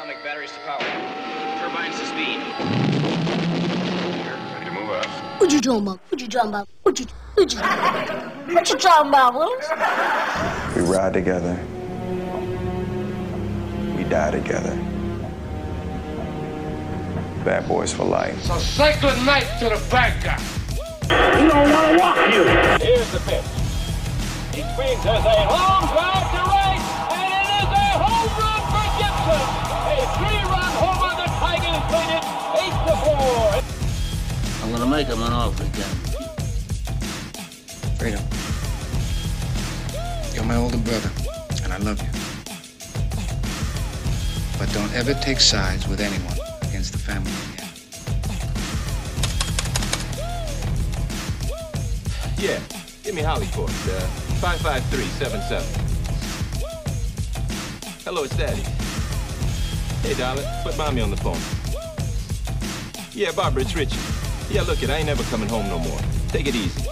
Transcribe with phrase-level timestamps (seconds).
[0.00, 0.78] Atomic batteries to power.
[1.60, 2.40] Turbines to speed.
[4.54, 5.04] Ready to move out.
[5.38, 6.00] What you talking about?
[6.08, 6.68] What you talking about?
[6.84, 7.58] What you what you
[8.54, 9.68] what you talking about, Willis?
[10.74, 11.54] We ride together.
[13.94, 14.74] We die together.
[17.44, 18.40] Bad boys for life.
[18.44, 20.40] So say good night to the bad guy.
[21.42, 22.44] We don't want to walk you.
[22.82, 23.44] Here's the pitch.
[24.54, 26.49] He swings as a long drive to
[35.06, 35.12] four.
[35.12, 35.96] I'm gonna make him an offer again.
[37.96, 38.20] Fredo,
[40.34, 41.10] you're my older brother,
[41.64, 42.08] and I love you.
[44.58, 47.68] But don't ever take sides with anyone against the family again.
[52.38, 52.58] Yeah,
[53.02, 53.70] give me Hollyport.
[53.88, 54.00] Uh,
[54.40, 55.64] 55377.
[58.04, 58.62] Hello, it's Daddy.
[60.02, 61.38] Hey, darling, put mommy on the phone.
[63.12, 64.19] Yeah, Barbara, it's Richie.
[64.50, 66.00] Yeah, look it, I ain't never coming home no more.
[66.28, 66.82] Take it easy.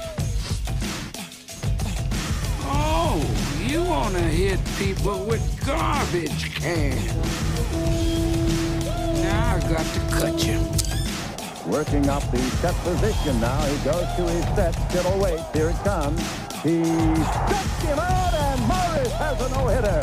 [2.62, 3.20] Oh,
[3.66, 7.14] you wanna hit people with garbage cans.
[9.22, 10.60] Now I got to cut you.
[11.66, 13.60] Working up the set position now.
[13.62, 14.72] He goes to his set.
[14.90, 15.42] Still awaits.
[15.52, 16.20] Here it comes.
[16.62, 20.00] He struck him out, and Morris has a no-hitter.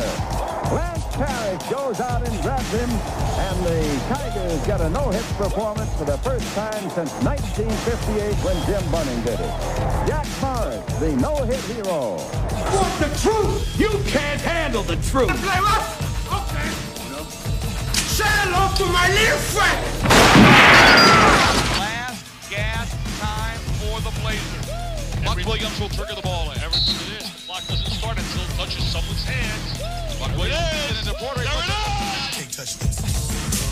[0.74, 3.80] Lance Parrish goes out and grabs him, and the
[4.12, 9.40] Tigers get a no-hit performance for the first time since 1958 when Jim Bunning did
[9.40, 9.54] it.
[10.04, 12.20] Jack Morris, the no-hit hero.
[12.68, 13.80] Want the truth?
[13.80, 15.32] You can't handle the truth.
[15.40, 16.04] Play rough.
[16.28, 16.68] Okay.
[17.96, 19.80] Say hello to my little friend.
[21.80, 25.24] Last gas time for the Blazers.
[25.24, 26.58] Buck Williams will trigger the ball in.
[26.60, 27.32] Everything it is.
[27.32, 30.05] The clock doesn't start until it touches someone's hands.
[30.16, 31.08] There it is.
[32.32, 32.96] Can't touch this.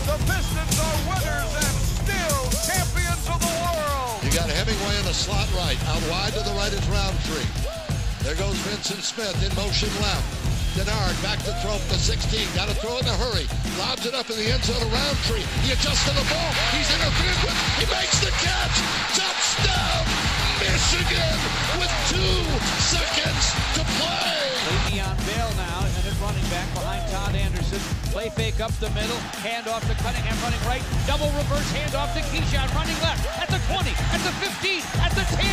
[0.05, 4.21] The Pistons are winners and still champions of the world.
[4.21, 5.77] You got Hemingway in the slot right.
[5.89, 7.49] Out wide to the right is Roundtree.
[8.21, 10.25] There goes Vincent Smith in motion left.
[10.77, 12.45] Denard back to throw the 16.
[12.53, 13.47] Got to throw in a hurry.
[13.79, 15.45] Lobs it up in the end zone to Roundtree.
[15.65, 16.51] He adjusts to the ball.
[16.75, 17.57] He's interfered with.
[17.81, 18.77] He makes the catch.
[19.17, 21.37] Touchdown, Michigan,
[21.77, 22.41] with two
[22.81, 23.45] seconds
[23.77, 24.41] to play.
[24.65, 27.77] Le'Veon Bell now, and then running back behind Todd Anderson.
[28.09, 32.17] Play fake up the middle, hand off to Cunningham running right, double reverse hand off
[32.17, 35.45] to Keshawn running left at the 20, at the 15, at the 10,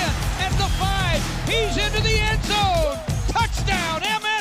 [0.48, 1.20] at the 5.
[1.44, 2.96] He's into the end zone.
[3.28, 4.31] Touchdown, MSU.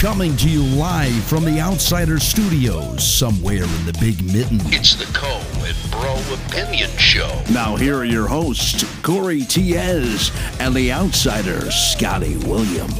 [0.00, 4.58] Coming to you live from the Outsider Studios, somewhere in the Big Mitten.
[4.72, 7.30] It's the Co and Bro Opinion Show.
[7.52, 12.90] Now, here are your hosts, Corey Tiez and the Outsider, Scotty William.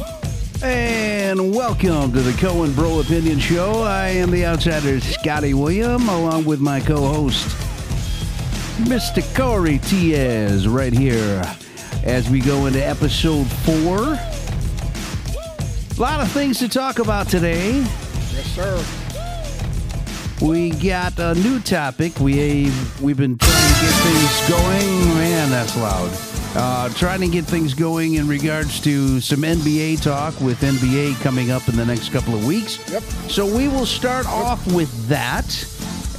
[0.61, 3.81] And welcome to the Co and Bro Opinion Show.
[3.81, 7.47] I am the Outsider, Scotty William, along with my co host,
[8.83, 9.23] Mr.
[9.35, 11.41] Corey Tiez, right here
[12.03, 14.19] as we go into episode four.
[16.01, 17.73] A lot of things to talk about today.
[18.33, 18.83] Yes, sir.
[20.43, 22.19] We got a new topic.
[22.19, 25.07] We we've been trying to get things going.
[25.19, 26.11] Man, that's loud.
[26.55, 31.51] Uh, trying to get things going in regards to some NBA talk with NBA coming
[31.51, 32.79] up in the next couple of weeks.
[32.89, 33.03] Yep.
[33.29, 35.45] So we will start off with that,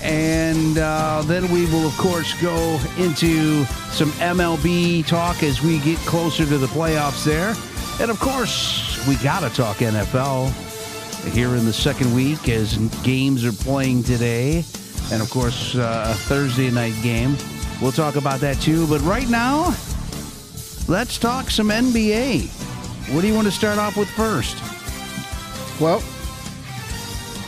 [0.00, 5.99] and uh, then we will of course go into some MLB talk as we get
[6.06, 7.56] closer to the playoffs there,
[8.00, 10.50] and of course we gotta talk NFL
[11.32, 14.64] here in the second week as games are playing today,
[15.10, 17.36] and of course uh, a Thursday night game.
[17.80, 18.86] We'll talk about that too.
[18.86, 19.74] But right now,
[20.88, 22.46] let's talk some NBA.
[23.12, 24.56] What do you want to start off with first?
[25.80, 26.02] Well,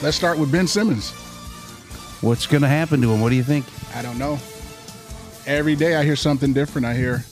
[0.03, 1.13] let's start with Ben Simmons.
[2.21, 3.21] What's going to happen to him?
[3.21, 3.65] What do you think?
[3.95, 4.39] I don't know.
[5.47, 6.87] Every day I hear something different.
[6.87, 7.25] I hear.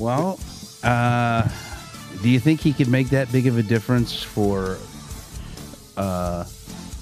[0.00, 0.40] Well,
[0.82, 1.48] uh,
[2.22, 4.78] do you think he could make that big of a difference for
[5.96, 6.44] uh,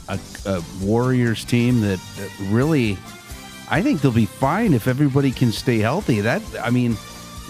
[0.09, 2.99] a, a Warriors team that, that really?
[3.71, 6.21] I think they'll be fine if everybody can stay healthy.
[6.23, 6.97] That I mean,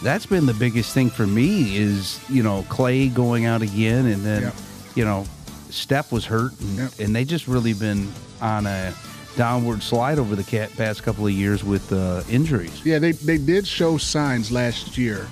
[0.02, 4.22] that's been the biggest thing for me is you know Klay going out again, and
[4.22, 4.54] then Yep.
[4.96, 5.24] you know
[5.70, 6.92] Steph was hurt, and, Yep.
[6.98, 8.12] and they just really been
[8.42, 8.92] on a
[9.36, 12.84] downward slide over the past couple of years with uh, injuries.
[12.84, 15.28] Yeah, they, they did show signs last year.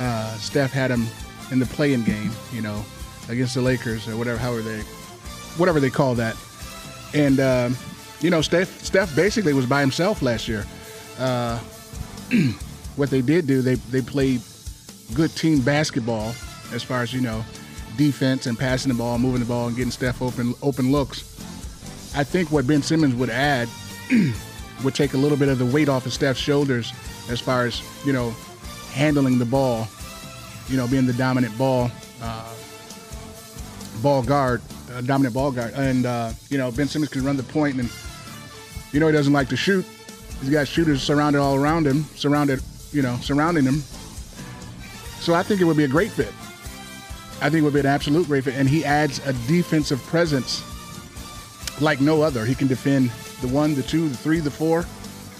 [0.00, 1.06] Uh, Steph had him
[1.52, 2.84] in the play-in game, you know,
[3.28, 4.80] against the Lakers or whatever, however they,
[5.58, 6.36] whatever they call that.
[7.14, 7.76] And um,
[8.20, 10.64] you know, Steph Steph basically was by himself last year.
[11.18, 11.58] Uh,
[12.96, 14.40] what they did do, they they played
[15.14, 16.34] good team basketball
[16.72, 17.44] as far as you know,
[17.96, 21.22] defense and passing the ball, moving the ball, and getting Steph open open looks.
[22.14, 23.68] I think what Ben Simmons would add
[24.84, 26.92] would take a little bit of the weight off of Steph's shoulders
[27.28, 28.30] as far as you know
[28.92, 29.88] handling the ball,
[30.72, 31.90] you know, being the dominant ball
[32.22, 32.54] uh,
[34.02, 37.42] ball guard, uh, dominant ball guard, and uh, you know Ben Simmons can run the
[37.42, 37.92] point, and
[38.90, 39.84] you know he doesn't like to shoot.
[40.40, 43.80] He's got shooters surrounded all around him, surrounded, you know, surrounding him.
[45.20, 46.32] So I think it would be a great fit.
[47.40, 50.64] I think it would be an absolute great fit, and he adds a defensive presence
[51.80, 52.46] like no other.
[52.46, 53.10] He can defend
[53.42, 54.86] the one, the two, the three, the four,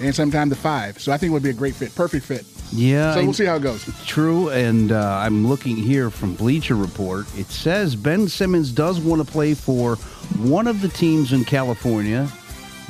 [0.01, 1.01] and sometimes the five.
[1.01, 2.45] So I think it would be a great fit, perfect fit.
[2.73, 3.15] Yeah.
[3.15, 3.85] So we'll see how it goes.
[4.07, 7.27] True, and uh, I'm looking here from Bleacher Report.
[7.37, 9.97] It says Ben Simmons does want to play for
[10.39, 12.29] one of the teams in California,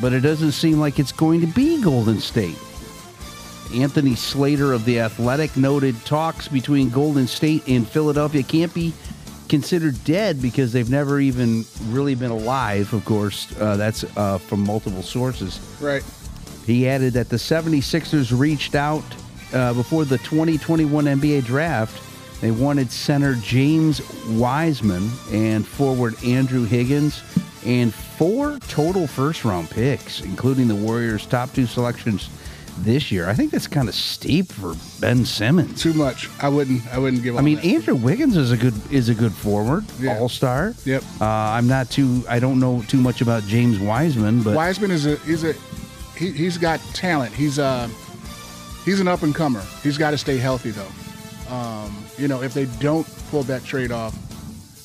[0.00, 2.56] but it doesn't seem like it's going to be Golden State.
[3.74, 8.92] Anthony Slater of The Athletic noted talks between Golden State and Philadelphia can't be
[9.48, 13.54] considered dead because they've never even really been alive, of course.
[13.58, 15.58] Uh, that's uh, from multiple sources.
[15.80, 16.04] Right.
[16.66, 19.04] He added that the 76ers reached out
[19.52, 22.02] uh, before the 2021 NBA draft.
[22.40, 27.22] They wanted center James Wiseman and forward Andrew Wiggins
[27.64, 32.28] and four total first round picks, including the Warriors' top two selections
[32.78, 33.28] this year.
[33.28, 35.80] I think that's kind of steep for Ben Simmons.
[35.80, 36.28] Too much.
[36.42, 36.84] I wouldn't.
[36.92, 37.36] I wouldn't give.
[37.36, 37.40] Up.
[37.42, 37.64] I mean, that.
[37.66, 40.18] Andrew Wiggins is a good is a good forward, Yeah.
[40.18, 40.74] all star.
[40.84, 41.04] Yep.
[41.20, 42.24] Uh, I'm not too.
[42.28, 45.52] I don't know too much about James Wiseman, but Wiseman is a he's a
[46.16, 47.32] he, he's got talent.
[47.32, 47.88] He's uh
[48.84, 49.62] he's an up and comer.
[49.82, 51.54] He's got to stay healthy though.
[51.54, 54.16] Um, you know, if they don't pull that trade off,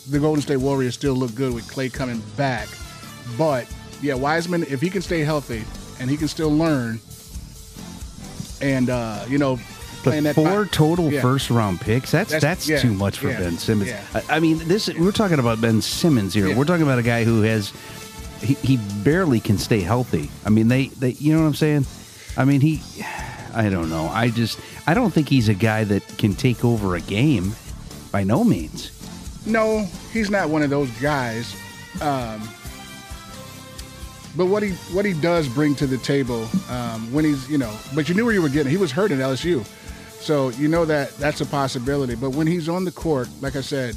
[0.10, 2.68] the Golden State Warriors still look good with Klay coming back.
[3.38, 3.68] But
[4.02, 5.64] yeah, Wiseman, if he can stay healthy
[6.00, 7.00] and he can still learn,
[8.62, 9.60] and uh, you know,
[10.04, 11.22] playing But that four fi- total yeah.
[11.22, 12.12] first round picks.
[12.12, 13.92] That's that's, That's- yeah, too much for yeah, Ben Simmons.
[14.14, 16.56] I, I mean, this we're talking about Ben Simmons here.
[16.56, 17.72] We're talking about a guy who has
[18.42, 20.30] he, he barely can stay healthy.
[20.46, 21.86] I mean, they they you know what I'm saying?
[22.36, 22.82] I mean, he
[23.58, 24.08] I don't know.
[24.08, 27.54] I just I don't think he's a guy that can take over a game
[28.12, 28.92] by no means.
[29.48, 31.56] No, he's not one of those guys.
[32.02, 32.48] Um,
[34.36, 37.76] but what he what he does bring to the table um, when he's you know,
[37.96, 38.70] but you knew where you were getting.
[38.72, 39.66] He was hurt at LSU,
[40.22, 42.14] so you know that that's a possibility.
[42.14, 43.96] But when he's on the court, like I said,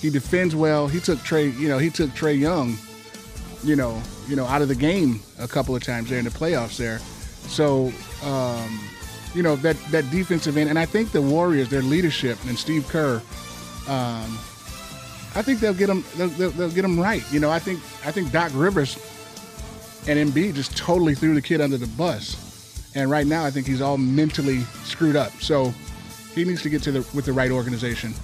[0.00, 0.88] he defends well.
[0.88, 2.76] He took Trae, you know, he took Trae Young,
[3.64, 6.30] you know, you know, out of the game a couple of times there in the
[6.30, 6.98] playoffs there.
[7.48, 8.80] So um,
[9.34, 12.88] you know that that defensive end, and I think the Warriors, their leadership and Steve
[12.88, 13.22] Kerr.
[13.88, 14.38] Um,
[15.34, 16.04] I think they'll get them.
[16.16, 17.22] They'll, they'll, they'll get them right.
[17.32, 18.96] You know, I think I think Doc Rivers
[20.08, 23.66] and Embiid just totally threw the kid under the bus, and right now I think
[23.66, 25.32] he's all mentally screwed up.
[25.40, 25.72] So
[26.34, 28.14] he needs to get to the with the right organization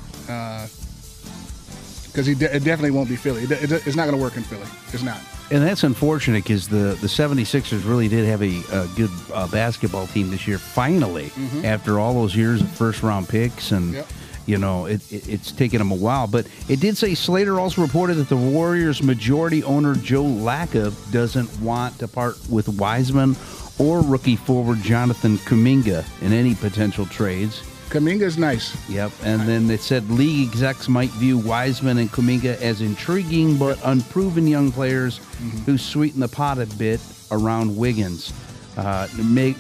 [2.17, 3.43] because he de- it definitely won't be Philly.
[3.43, 4.67] It, it- it's not going to work in Philly.
[4.95, 5.21] It's not.
[5.51, 10.07] And that's unfortunate because the, the 76ers really did have a, a good uh, basketball
[10.07, 11.65] team this year, finally, Mhm.
[11.65, 13.71] after all those years of first round picks.
[13.71, 14.07] And, Yep.
[14.47, 16.27] you know, it, it, it's taken them a while.
[16.27, 21.61] But it did say Slater also reported that the Warriors' majority owner, Joe Lacob, doesn't
[21.61, 23.37] want to part with Wiseman
[23.79, 27.63] or rookie forward Jonathan Kuminga in any potential trades.
[27.91, 28.75] Kuminga's nice.
[28.89, 29.13] Yep.
[29.23, 34.47] And then it said league execs might view Wiseman and Kuminga as intriguing but unproven
[34.47, 35.21] young players
[35.65, 37.01] who sweeten the pot a bit
[37.31, 38.33] around Wiggins.
[38.77, 39.09] Uh,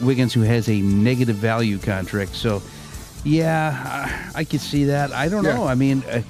[0.03, 2.35] Wiggins, who has a negative value contract.
[2.35, 2.61] So,
[3.25, 5.13] yeah, I, I could see that.
[5.13, 5.55] I don't Yeah.
[5.55, 5.67] know.
[5.67, 6.21] I mean, uh,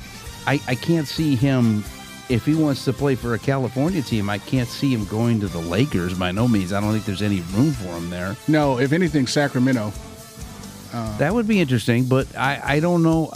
[0.47, 1.83] I, I can't see him.
[2.29, 5.47] If he wants to play for a California team, I can't see him going to
[5.49, 6.73] the Lakers by no means.
[6.73, 8.37] I don't think there's any room for him there.
[8.49, 9.93] No, if anything, Sacramento.
[10.97, 13.31] Uh, That would be interesting, but I, I don't know.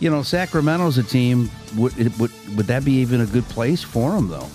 [0.00, 1.50] You know, Sacramento's a team.
[1.76, 4.48] Would, it, would would that be even a good place for them though?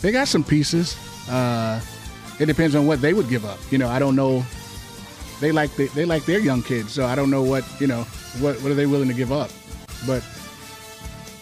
[0.00, 0.96] They got some pieces.
[1.28, 1.80] Uh,
[2.38, 3.58] it depends on what they would give up.
[3.70, 4.44] You know, I don't know.
[5.40, 8.02] They like the, they like their young kids, so I don't know what you know
[8.40, 9.50] what what are they willing to give up.
[10.06, 10.22] But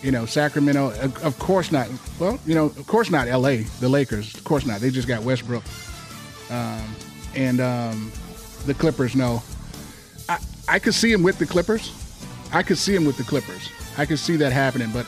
[0.03, 1.89] you know, Sacramento, of of course not.
[2.19, 3.29] Well, you know, of course not.
[3.29, 3.65] L.A.
[3.81, 4.81] The Lakers, of course not.
[4.81, 5.65] They just got Westbrook,
[6.51, 6.95] um,
[7.35, 8.13] and um,
[8.65, 9.15] the Clippers.
[9.15, 9.43] No,
[10.29, 11.93] I I could see him with the Clippers.
[12.53, 13.71] I could see him with the Clippers.
[13.99, 15.07] I could see that happening, but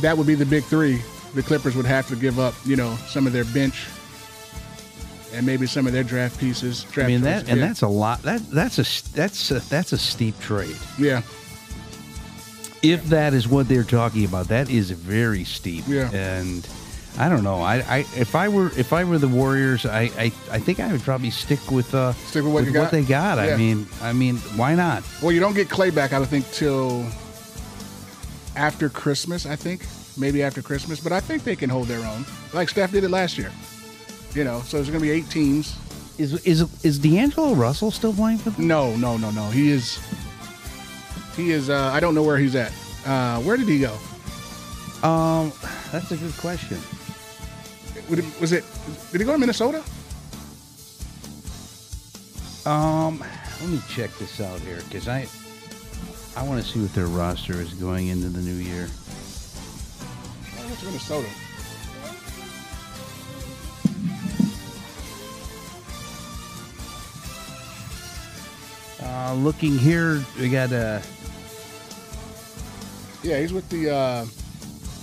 [0.00, 1.02] that would be the big three.
[1.34, 3.86] The Clippers would have to give up, you know, some of their bench
[5.32, 6.86] and maybe some of their draft pieces.
[6.96, 7.66] I mean that, and yeah.
[7.66, 8.22] that's a lot.
[8.22, 10.76] That that's a that's a, that's a steep trade.
[10.98, 11.22] yeah,
[12.82, 15.84] If that is what they're talking about, that is very steep.
[15.86, 16.10] Yeah.
[16.12, 16.66] And
[17.18, 17.60] I don't know.
[17.62, 20.92] I, I if I were if I were the Warriors, I I, I think I
[20.92, 22.90] would probably stick with uh Stick with what you got?
[22.90, 23.38] they got.
[23.38, 23.54] Yeah.
[23.54, 25.02] I mean I mean why not?
[25.22, 27.06] Well, you don't get Klay back, I don't think, till
[28.54, 29.86] after Christmas, I think.
[30.18, 32.24] Maybe after Christmas, but I think they can hold their own.
[32.54, 33.52] Like Steph did it last year.
[34.34, 35.76] You know, so there's going to be eight teams.
[36.18, 38.66] Is is is D'Angelo Russell still playing for them?
[38.66, 39.50] No, no, no, no.
[39.50, 39.98] He is.
[41.36, 41.68] He is.
[41.68, 42.72] Uh, I don't know where he's at.
[43.04, 43.92] Uh, where did he go?
[45.06, 45.52] Um,
[45.92, 46.78] that's a good question.
[48.08, 48.64] Would it- Was it?
[49.12, 49.82] Did he go to Minnesota?
[52.64, 53.18] Um,
[53.60, 55.26] let me check this out here because I
[56.36, 58.88] I want to see what their roster is going into the new year.
[60.58, 61.28] Oh, what's Minnesota?
[69.02, 71.00] Uh, looking here, we got uh,
[73.22, 73.90] Yeah, he's with the.
[73.90, 74.26] Uh,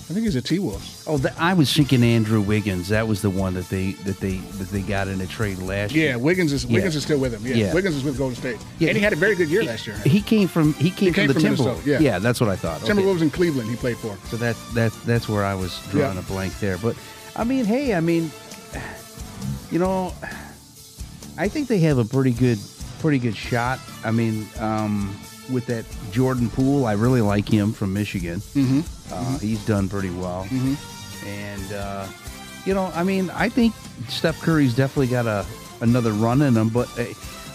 [0.10, 1.04] I think he's a T Wolves.
[1.08, 2.90] oh, the, I was thinking Andrew Wiggins.
[2.90, 5.94] That was the one that they that they that they got in a trade last
[5.94, 6.20] Yeah, year.
[6.20, 6.74] Wiggins is Yeah.
[6.76, 7.46] Wiggins is still with him.
[7.48, 7.74] Yeah, Yeah.
[7.74, 9.88] Wiggins is with Golden State, Yeah, and he he- had a very good year last
[9.88, 9.96] year.
[10.06, 12.00] He came from he came, came from the from Timberwolves.
[12.02, 12.20] yeah.
[12.20, 12.84] that's what I thought.
[12.84, 12.92] Okay.
[12.92, 14.18] Timberwolves in Cleveland, he played for.
[14.30, 16.20] So that that that's where I was drawing Yeah.
[16.20, 16.78] a blank there.
[16.78, 16.96] But
[17.36, 18.30] I mean, hey, I mean,
[19.72, 20.14] you know,
[21.38, 22.60] I think they have a pretty good
[23.04, 23.80] pretty good shot.
[24.06, 25.14] I mean, um,
[25.52, 25.84] with that
[26.14, 28.40] Jordan Poole, I really like him from Michigan.
[28.56, 28.80] Mm-hmm.
[29.14, 30.78] Uh, He's done pretty well, Mhm.
[31.28, 32.08] and uh,
[32.66, 33.74] you know, I mean, I think
[34.08, 35.46] Steph Curry's definitely got a
[35.82, 36.70] another run in him.
[36.70, 37.04] But uh,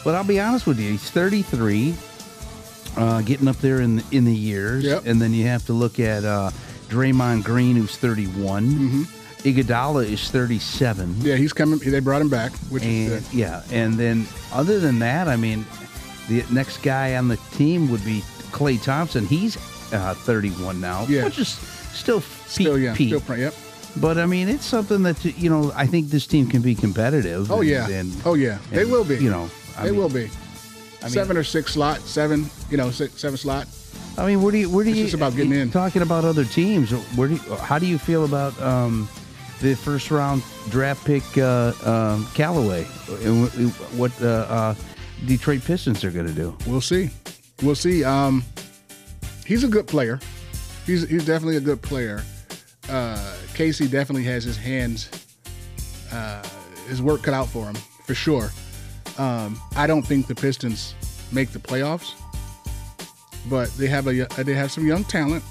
[0.04, 1.94] but I'll be honest with you, he's 33,
[2.98, 5.06] uh, getting up there in the, in the years, Yep.
[5.06, 6.50] and then you have to look at uh,
[6.90, 9.06] Draymond Green, who's 31.
[9.44, 11.16] Iguodala is 37.
[11.20, 11.78] Yeah, he's coming.
[11.78, 13.34] They brought him back, which is good.
[13.34, 15.64] yeah, and then other than that, I mean,
[16.28, 19.24] the next guy on the team would be Klay Thompson.
[19.26, 19.56] He's
[19.92, 21.24] uh, 31 now, Yeah.
[21.24, 23.08] which is still Still, peak, yeah, peak.
[23.08, 23.54] still, pr- yep.
[23.96, 25.72] But I mean, it's something that you know.
[25.74, 27.50] I think this team can be competitive.
[27.50, 29.16] Oh and- yeah, and, oh yeah, they and, will be.
[29.16, 30.30] You know, I they mean- will be.
[31.00, 32.50] I mean- seven or six slot, seven.
[32.70, 33.66] You know, six, seven slot.
[34.18, 35.70] I mean, where do you where do It's you just about getting in.
[35.70, 39.08] Talking about other teams, where do you, how do you feel about um,
[39.60, 42.86] the first round draft pick uh, um, Callaway
[43.22, 44.74] and wh- what uh, uh,
[45.26, 46.56] Detroit Pistons are going to do?
[46.66, 47.10] We'll see.
[47.62, 48.04] We'll see.
[48.04, 48.44] Um,
[49.44, 50.20] he's a good player.
[50.86, 52.22] He's he's definitely a good player.
[52.88, 55.10] Uh, Casey definitely has his hands,
[56.12, 56.42] uh,
[56.88, 57.74] his work cut out for him
[58.04, 58.50] for sure.
[59.18, 60.94] Um, I don't think the Pistons
[61.32, 62.14] make the playoffs,
[63.50, 65.44] but they have a they have some young talent.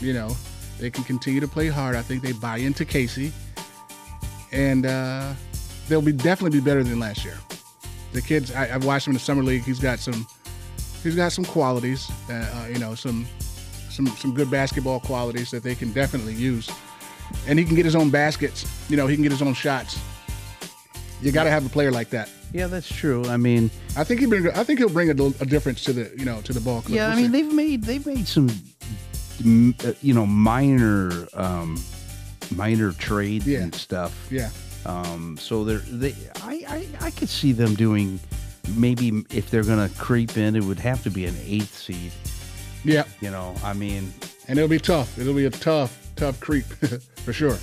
[0.00, 0.34] You know,
[0.80, 1.94] they can continue to play hard.
[1.94, 3.32] I think they buy into Casey,
[4.52, 5.32] and uh,
[5.88, 7.38] they'll be definitely be better than last year.
[8.12, 9.62] The kids, I, I've watched him in the summer league.
[9.62, 10.26] He's got some
[11.02, 13.26] he's got some qualities, uh, uh, you know, some
[13.88, 16.70] some some good basketball qualities that they can definitely use,
[17.46, 18.66] and he can get his own baskets.
[18.88, 19.98] You know, he can get his own shots.
[21.22, 22.30] You got to have a player like that.
[22.52, 23.24] Yeah, that's true.
[23.26, 24.48] I mean, I think he bring.
[24.48, 26.96] I think he'll bring a, a difference to the you know to the ball club.
[26.96, 28.48] yeah, I mean they've made they've made some
[29.84, 31.76] uh, you know minor um,
[32.50, 33.60] minor trades Yeah.
[33.60, 34.12] and stuff.
[34.30, 34.50] yeah,
[34.86, 38.18] Um, so they're they I, I I could see them doing
[38.76, 42.12] maybe if they're gonna creep in, it would have to be an eighth seed.
[42.84, 44.12] yeah, You know, I mean,
[44.48, 45.18] and it'll be tough.
[45.18, 46.64] It'll be a tough, tough creep
[47.24, 47.58] for sure.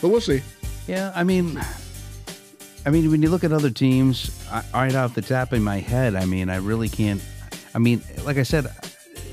[0.00, 0.40] But we'll see.
[0.86, 1.60] yeah, I mean,
[2.86, 5.78] I mean, when you look at other teams, I, right off the top of my
[5.80, 7.20] head, I mean, I really can't.
[7.74, 8.66] I mean, like I said,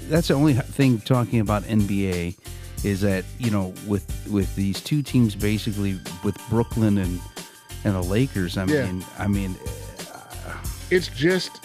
[0.10, 2.36] that's the only thing talking about NBA
[2.84, 7.20] is that you know with with these two teams basically with Brooklyn and
[7.84, 8.58] and the Lakers.
[8.58, 8.86] I Yeah.
[8.92, 9.56] mean, I mean,
[10.46, 10.54] uh,
[10.90, 11.62] It's just,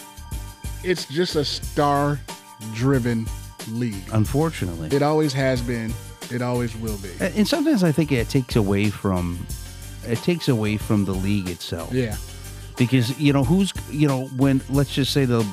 [0.83, 3.25] it's just a star-driven
[3.69, 3.95] league.
[4.11, 5.93] unfortunately, It always has been.
[6.31, 7.09] It always will be.
[7.19, 9.45] and sometimes I think it takes away from
[10.07, 11.91] it takes away from the league itself.
[11.93, 12.15] Yeah.
[12.77, 15.45] because you know who's you know when let's just say the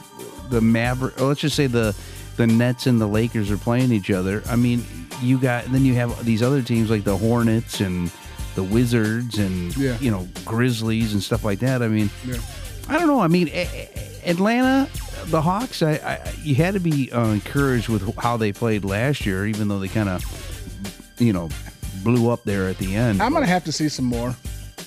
[0.50, 1.94] the Maverick let's just say the
[2.36, 4.42] the Nets and the Lakers are playing each other.
[4.48, 4.84] I mean,
[5.22, 8.10] you got then you have these other teams like the Hornets and
[8.54, 9.96] the Wizards and Yeah.
[10.00, 11.82] you know Grizzlies and stuff like that.
[11.82, 12.36] I mean, Yeah.
[12.88, 13.20] I don't know.
[13.20, 13.48] I mean,
[14.24, 14.88] Atlanta,
[15.26, 15.82] the Hawks.
[15.82, 19.68] I, I you had to be uh, encouraged with how they played last year, even
[19.68, 20.24] though they kind of
[21.18, 21.48] you know
[22.02, 23.22] blew up there at the end.
[23.22, 24.34] I'm gonna have to see some more.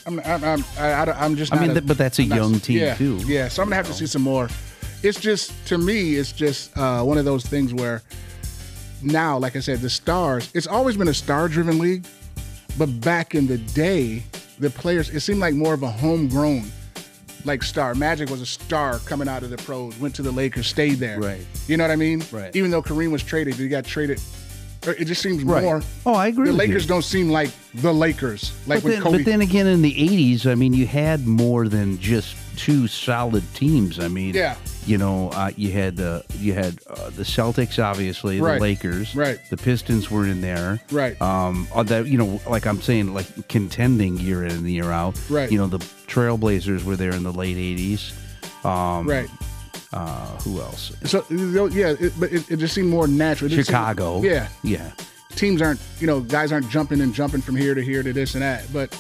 [0.05, 1.53] I'm, I'm, I'm, I, I, am just.
[1.53, 3.17] I mean, a- th- but that's a I'm not- young team, yeah, too.
[3.25, 4.49] Yeah, so I'm gonna have to see some more.
[5.01, 8.01] It's just to me, it's just uh, one of those things where
[9.03, 10.49] now, like I said, the stars.
[10.53, 12.05] It's always been a star-driven league,
[12.77, 14.23] but back in the day,
[14.59, 15.09] the players.
[15.09, 16.63] It seemed like more of a homegrown.
[17.45, 20.67] Like star Magic was a star coming out of the pros, went to the Lakers,
[20.67, 21.19] stayed there.
[21.19, 21.45] Right.
[21.67, 22.23] You know what I mean?
[22.31, 22.55] Right.
[22.55, 24.21] Even though Kareem was traded, he got traded.
[24.85, 25.63] It just seems Right.
[25.63, 25.81] more.
[26.05, 26.67] Oh, I agree The with you.
[26.67, 29.17] Lakers don't seem like the Lakers, like but, with then, Kobe.
[29.17, 33.43] but then again, in the '80s, I mean, you had more than just two solid
[33.53, 33.99] teams.
[33.99, 34.55] I mean, Yeah.
[34.85, 38.55] You know, uh, you had the you had uh, the Celtics, obviously, Right.
[38.55, 39.39] the Lakers, Right.
[39.49, 41.19] The Pistons were in there, Right.
[41.21, 45.17] Um, uh, that you know, like I'm saying, like contending year in and year out,
[45.29, 45.49] Right.
[45.51, 48.11] You know, the Trailblazers were there in the late '80s,
[48.65, 49.29] um, Right.
[49.93, 50.91] Uh, who else?
[51.05, 53.51] So yeah, it, but it, it just seemed more natural.
[53.51, 54.91] It Chicago, yeah, yeah.
[55.35, 58.33] teams aren't, you know, guys aren't jumping and jumping from here to here to this
[58.33, 58.63] and that.
[58.73, 58.97] But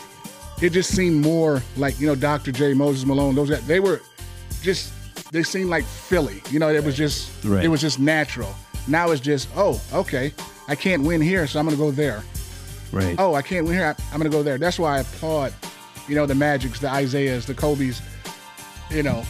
[0.61, 2.51] it just seemed more like, you know, Dr.
[2.51, 4.01] J, Moses Malone, those guys, they were
[4.61, 4.93] just,
[5.31, 6.41] they seemed like Philly.
[6.51, 7.63] You know, it was just, Right.
[7.65, 8.53] it was just natural.
[8.87, 10.33] Now it's just, oh, okay,
[10.67, 12.23] I can't win here, so I'm going to go there.
[12.91, 13.15] Right.
[13.17, 14.57] Oh, I can't win here, I- I'm going to go there.
[14.57, 15.53] That's why I applaud,
[16.07, 18.01] you know, the Magics, the Isiahs, the Kobe's,
[18.91, 19.23] you know,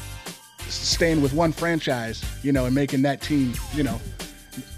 [0.67, 3.99] staying with one franchise, you know, and making that team, you know,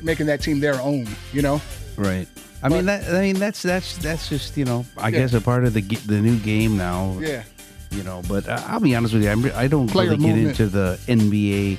[0.01, 1.61] making that team their own, you know?
[1.97, 2.27] Right.
[2.65, 3.13] I mean that.
[3.13, 5.19] I mean that's that's that's just you know I Yeah.
[5.19, 7.17] guess a part of the ge- the new game now.
[7.19, 7.43] Yeah.
[7.91, 9.29] You know, but uh, I'll be honest with you.
[9.29, 10.57] I'm, I don't Player really movement.
[10.57, 11.77] get into the NBA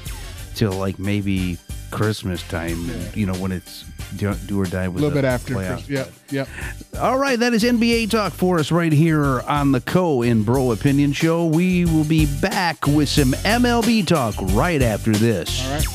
[0.55, 1.59] till like maybe
[1.91, 2.91] Christmas time.
[3.15, 3.85] You know when it's
[4.17, 5.55] do, do or die A with little the bit after.
[5.55, 5.85] playoffs.
[5.87, 5.89] Chris.
[5.91, 6.13] Yep.
[6.31, 6.49] Yep.
[7.01, 10.71] All right, that is NBA talk for us right here on the Co and Bro
[10.71, 11.47] Opinion Show.
[11.47, 15.67] We will be back with some MLB talk right after this.
[15.67, 15.87] All right.